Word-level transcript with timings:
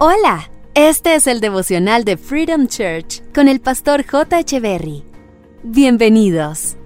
Hola, 0.00 0.48
este 0.74 1.16
es 1.16 1.26
el 1.26 1.40
devocional 1.40 2.04
de 2.04 2.16
Freedom 2.16 2.68
Church 2.68 3.20
con 3.34 3.48
el 3.48 3.60
pastor 3.60 4.06
J. 4.06 4.38
Echeverry. 4.38 5.02
Bienvenidos. 5.64 6.76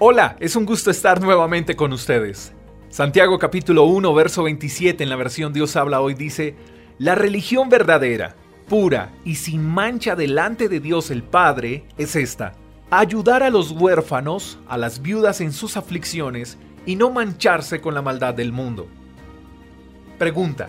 Hola, 0.00 0.36
es 0.40 0.56
un 0.56 0.66
gusto 0.66 0.90
estar 0.90 1.22
nuevamente 1.22 1.76
con 1.76 1.92
ustedes. 1.92 2.52
Santiago 2.88 3.38
capítulo 3.38 3.84
1, 3.84 4.12
verso 4.12 4.42
27 4.42 5.04
en 5.04 5.10
la 5.10 5.14
versión 5.14 5.52
Dios 5.52 5.76
habla 5.76 6.00
hoy 6.00 6.14
dice, 6.14 6.56
La 6.98 7.14
religión 7.14 7.68
verdadera, 7.68 8.34
pura 8.68 9.12
y 9.24 9.36
sin 9.36 9.64
mancha 9.64 10.16
delante 10.16 10.68
de 10.68 10.80
Dios 10.80 11.12
el 11.12 11.22
Padre 11.22 11.84
es 11.96 12.16
esta, 12.16 12.54
ayudar 12.90 13.44
a 13.44 13.50
los 13.50 13.70
huérfanos, 13.70 14.58
a 14.66 14.76
las 14.78 15.00
viudas 15.00 15.40
en 15.40 15.52
sus 15.52 15.76
aflicciones 15.76 16.58
y 16.86 16.96
no 16.96 17.08
mancharse 17.10 17.80
con 17.80 17.94
la 17.94 18.02
maldad 18.02 18.34
del 18.34 18.50
mundo. 18.50 18.88
Pregunta, 20.18 20.68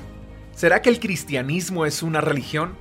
¿Será 0.56 0.84
que 0.84 0.90
el 0.90 1.00
cristianismo 1.00 1.86
es 1.86 2.04
una 2.04 2.22
religión? 2.22 2.76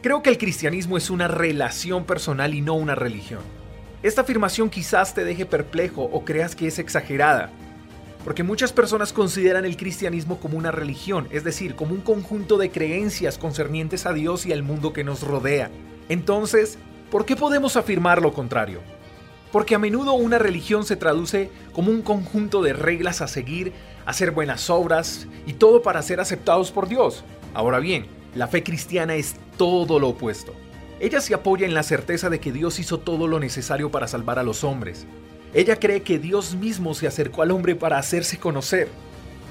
Creo 0.00 0.22
que 0.22 0.30
el 0.30 0.38
cristianismo 0.38 0.96
es 0.96 1.10
una 1.10 1.28
relación 1.28 2.04
personal 2.04 2.54
y 2.54 2.62
no 2.62 2.72
una 2.74 2.94
religión. 2.94 3.42
Esta 4.02 4.22
afirmación 4.22 4.70
quizás 4.70 5.14
te 5.14 5.22
deje 5.22 5.44
perplejo 5.44 6.02
o 6.02 6.24
creas 6.24 6.56
que 6.56 6.66
es 6.66 6.78
exagerada, 6.78 7.50
porque 8.24 8.42
muchas 8.42 8.72
personas 8.72 9.12
consideran 9.12 9.66
el 9.66 9.76
cristianismo 9.76 10.40
como 10.40 10.56
una 10.56 10.72
religión, 10.72 11.28
es 11.30 11.44
decir, 11.44 11.74
como 11.74 11.92
un 11.92 12.00
conjunto 12.00 12.56
de 12.56 12.70
creencias 12.70 13.36
concernientes 13.36 14.06
a 14.06 14.14
Dios 14.14 14.46
y 14.46 14.52
al 14.52 14.62
mundo 14.62 14.94
que 14.94 15.04
nos 15.04 15.22
rodea. 15.22 15.70
Entonces, 16.08 16.78
¿por 17.10 17.26
qué 17.26 17.36
podemos 17.36 17.76
afirmar 17.76 18.22
lo 18.22 18.32
contrario? 18.32 18.80
Porque 19.52 19.74
a 19.74 19.78
menudo 19.78 20.14
una 20.14 20.38
religión 20.38 20.86
se 20.86 20.96
traduce 20.96 21.50
como 21.74 21.90
un 21.90 22.00
conjunto 22.00 22.62
de 22.62 22.72
reglas 22.72 23.20
a 23.20 23.28
seguir, 23.28 23.74
hacer 24.06 24.30
buenas 24.30 24.70
obras 24.70 25.26
y 25.46 25.54
todo 25.54 25.82
para 25.82 26.02
ser 26.02 26.20
aceptados 26.20 26.70
por 26.70 26.88
Dios. 26.88 27.24
Ahora 27.54 27.78
bien, 27.78 28.06
la 28.34 28.48
fe 28.48 28.62
cristiana 28.62 29.14
es 29.14 29.36
todo 29.56 29.98
lo 29.98 30.10
opuesto. 30.10 30.54
Ella 31.00 31.20
se 31.20 31.34
apoya 31.34 31.66
en 31.66 31.74
la 31.74 31.82
certeza 31.82 32.30
de 32.30 32.40
que 32.40 32.52
Dios 32.52 32.78
hizo 32.78 32.98
todo 32.98 33.26
lo 33.26 33.40
necesario 33.40 33.90
para 33.90 34.08
salvar 34.08 34.38
a 34.38 34.42
los 34.42 34.64
hombres. 34.64 35.06
Ella 35.54 35.76
cree 35.76 36.02
que 36.02 36.18
Dios 36.18 36.54
mismo 36.54 36.94
se 36.94 37.06
acercó 37.06 37.42
al 37.42 37.50
hombre 37.50 37.74
para 37.74 37.98
hacerse 37.98 38.38
conocer. 38.38 38.88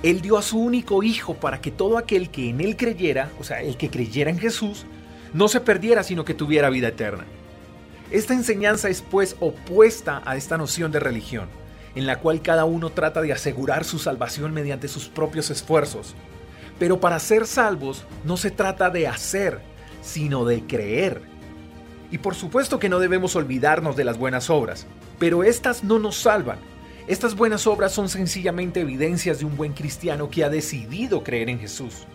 Él 0.01 0.21
dio 0.21 0.37
a 0.37 0.41
su 0.41 0.59
único 0.59 1.03
hijo 1.03 1.35
para 1.35 1.61
que 1.61 1.69
todo 1.69 1.97
aquel 1.97 2.31
que 2.31 2.49
en 2.49 2.61
él 2.61 2.75
creyera, 2.75 3.29
o 3.39 3.43
sea, 3.43 3.61
el 3.61 3.77
que 3.77 3.89
creyera 3.89 4.31
en 4.31 4.39
Jesús, 4.39 4.85
no 5.33 5.47
se 5.47 5.61
perdiera, 5.61 6.03
sino 6.03 6.25
que 6.25 6.33
tuviera 6.33 6.69
vida 6.69 6.87
eterna. 6.87 7.25
Esta 8.09 8.33
enseñanza 8.33 8.89
es 8.89 9.01
pues 9.01 9.35
opuesta 9.39 10.21
a 10.25 10.35
esta 10.35 10.57
noción 10.57 10.91
de 10.91 10.99
religión, 10.99 11.49
en 11.95 12.05
la 12.05 12.19
cual 12.19 12.41
cada 12.41 12.65
uno 12.65 12.89
trata 12.89 13.21
de 13.21 13.33
asegurar 13.33 13.83
su 13.83 13.99
salvación 13.99 14.53
mediante 14.53 14.87
sus 14.87 15.07
propios 15.09 15.49
esfuerzos. 15.49 16.15
Pero 16.79 16.99
para 16.99 17.19
ser 17.19 17.45
salvos 17.45 18.05
no 18.23 18.37
se 18.37 18.51
trata 18.51 18.89
de 18.89 19.07
hacer, 19.07 19.59
sino 20.01 20.45
de 20.45 20.65
creer. 20.65 21.21
Y 22.11 22.17
por 22.17 22.35
supuesto 22.35 22.79
que 22.79 22.89
no 22.89 22.99
debemos 22.99 23.35
olvidarnos 23.35 23.95
de 23.95 24.03
las 24.03 24.17
buenas 24.17 24.49
obras, 24.49 24.85
pero 25.19 25.43
estas 25.43 25.83
no 25.83 25.99
nos 25.99 26.17
salvan. 26.17 26.59
Estas 27.07 27.35
buenas 27.35 27.67
obras 27.67 27.93
son 27.93 28.09
sencillamente 28.09 28.81
evidencias 28.81 29.39
de 29.39 29.45
un 29.45 29.57
buen 29.57 29.73
cristiano 29.73 30.29
que 30.29 30.43
ha 30.43 30.49
decidido 30.49 31.23
creer 31.23 31.49
en 31.49 31.59
Jesús. 31.59 32.05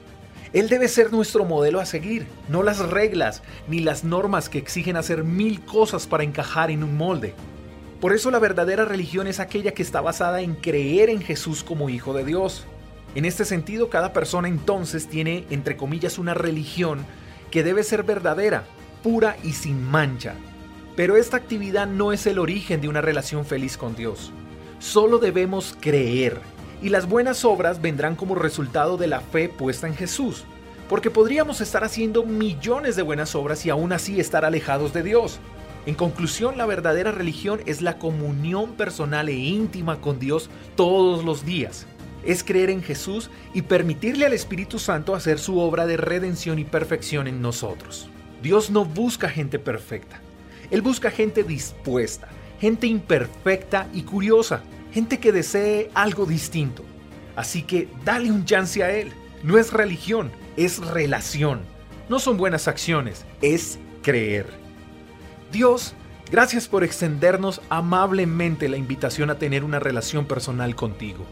Él 0.53 0.69
debe 0.69 0.89
ser 0.89 1.13
nuestro 1.13 1.45
modelo 1.45 1.81
a 1.81 1.87
seguir, 1.87 2.27
no 2.49 2.63
las 2.63 2.79
reglas 2.79 3.43
ni 3.69 3.81
las 3.81 4.05
normas 4.05 4.49
que 4.49 4.59
exigen 4.59 4.97
hacer 4.97 5.25
mil 5.25 5.61
cosas 5.65 6.07
para 6.07 6.25
encajar 6.25 6.71
en 6.71 6.85
un 6.85 6.97
molde. 6.97 7.35
Por 8.01 8.13
eso 8.13 8.31
la 8.31 8.39
verdadera 8.39 8.85
religión 8.85 9.27
es 9.27 9.41
aquella 9.41 9.73
que 9.73 9.83
está 9.83 10.01
basada 10.01 10.43
en 10.43 10.55
creer 10.55 11.09
en 11.09 11.23
Jesús 11.23 11.65
como 11.65 11.89
Hijo 11.89 12.13
de 12.13 12.25
Dios. 12.25 12.65
En 13.15 13.25
este 13.25 13.47
sentido, 13.47 13.89
cada 13.89 14.13
persona 14.13 14.49
entonces 14.49 15.09
tiene, 15.09 15.47
entre 15.49 15.79
comillas, 15.79 16.19
una 16.19 16.35
religión 16.35 17.07
que 17.51 17.63
debe 17.63 17.83
ser 17.83 18.03
verdadera, 18.03 18.65
pura 19.03 19.39
y 19.43 19.53
sin 19.53 19.83
mancha. 19.83 20.35
Pero 20.95 21.17
esta 21.17 21.39
actividad 21.39 21.87
no 21.87 22.13
es 22.13 22.27
el 22.27 22.39
origen 22.39 22.83
de 22.83 22.89
una 22.89 23.01
relación 23.01 23.47
feliz 23.47 23.79
con 23.79 23.97
Dios. 23.97 24.33
Solo 24.79 25.19
debemos 25.19 25.75
creer 25.81 26.41
y 26.83 26.91
las 26.91 27.09
buenas 27.09 27.47
obras 27.47 27.81
vendrán 27.81 28.17
como 28.17 28.35
resultado 28.35 28.99
de 28.99 29.07
la 29.07 29.21
fe 29.21 29.49
puesta 29.49 29.87
en 29.87 29.95
Jesús. 29.95 30.45
Porque 30.89 31.11
podríamos 31.11 31.63
estar 31.63 31.83
haciendo 31.83 32.25
millones 32.25 32.95
de 32.95 33.03
buenas 33.03 33.35
obras 33.35 33.65
y 33.65 33.71
aún 33.71 33.93
así 33.93 34.21
estar 34.21 34.45
alejados 34.45 34.93
de 34.93 35.03
Dios. 35.03 35.41
En 35.87 35.95
conclusión, 35.95 36.59
la 36.59 36.67
verdadera 36.67 37.13
religión 37.13 37.61
es 37.65 37.81
la 37.81 37.97
comunión 37.97 38.73
personal 38.73 39.29
e 39.29 39.35
íntima 39.35 40.01
con 40.01 40.19
Dios 40.19 40.51
todos 40.75 41.25
los 41.25 41.47
días. 41.47 41.87
Es 42.25 42.43
creer 42.43 42.71
en 42.71 42.83
Jesús 42.83 43.31
y 43.55 43.63
permitirle 43.63 44.27
al 44.27 44.33
Espíritu 44.33 44.81
Santo 44.81 45.15
hacer 45.15 45.39
su 45.39 45.61
obra 45.61 45.87
de 45.87 45.97
redención 45.97 46.59
y 46.59 46.65
perfección 46.65 47.29
en 47.29 47.41
nosotros. 47.41 48.09
Dios 48.43 48.69
no 48.69 48.85
busca 48.85 49.29
gente 49.29 49.61
perfecta. 49.61 50.21
Él 50.73 50.83
busca 50.83 51.13
gente 51.13 51.45
dispuesta, 51.45 52.27
gente 52.61 52.89
imperfecta 52.89 53.87
y 53.95 54.03
curiosa, 54.03 54.63
gente 54.93 55.21
que 55.21 55.31
desee 55.31 55.93
algo 55.95 56.27
distinto. 56.27 56.83
Así 57.37 57.63
que 57.63 57.89
dale 58.05 58.33
un 58.33 58.45
chance 58.45 58.83
a 58.83 58.91
Él. 58.91 59.13
No 59.45 59.57
es 59.57 59.73
religión, 59.73 60.33
es 60.57 60.85
relación. 60.85 61.61
No 62.09 62.19
son 62.19 62.39
buenas 62.39 62.67
acciones, 62.67 63.25
es 63.41 63.79
creer. 64.03 64.66
Dios, 65.57 65.95
gracias 66.31 66.69
por 66.69 66.85
extendernos 66.85 67.63
amablemente 67.71 68.69
la 68.69 68.77
invitación 68.77 69.31
a 69.31 69.37
tener 69.37 69.65
una 69.65 69.79
relación 69.79 70.27
personal 70.27 70.77
contigo. 70.77 71.25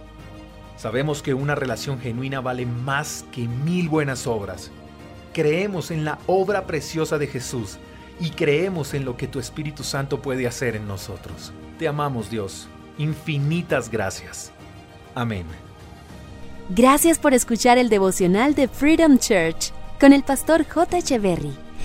Sabemos 0.79 1.21
que 1.21 1.35
una 1.35 1.55
relación 1.55 2.01
genuina 2.01 2.41
vale 2.41 2.65
más 2.65 3.27
que 3.33 3.47
mil 3.47 3.91
buenas 3.91 4.27
obras. 4.27 4.71
Creemos 5.35 5.91
en 5.91 6.07
la 6.07 6.19
obra 6.27 6.67
preciosa 6.67 7.19
de 7.19 7.27
Jesús 7.27 7.77
y 8.19 8.31
creemos 8.31 8.95
en 8.95 9.05
lo 9.05 9.19
que 9.19 9.29
tu 9.29 9.39
Espíritu 9.39 9.85
Santo 9.85 10.23
puede 10.23 10.47
hacer 10.47 10.75
en 10.75 10.89
nosotros. 10.89 11.53
Te 11.79 11.87
amamos 11.87 12.31
Dios 12.31 12.67
infinitas 12.97 13.91
gracias. 13.91 14.53
Amén. 15.15 15.45
Gracias 16.71 17.19
por 17.19 17.35
escuchar 17.35 17.77
el 17.77 17.91
devocional 17.91 18.55
de 18.55 18.69
Freedom 18.69 19.19
Church 19.19 19.71
con 20.01 20.15
el 20.15 20.23
pastor 20.23 20.65
J. 20.67 20.97
Echeverry. 20.97 21.64